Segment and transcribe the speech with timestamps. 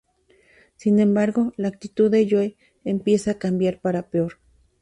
[0.77, 4.39] Sin embargo la actitud de Joe empieza a cambiar para peor.